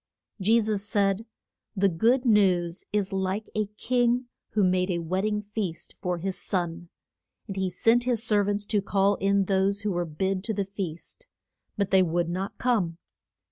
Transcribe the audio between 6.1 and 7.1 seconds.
his son.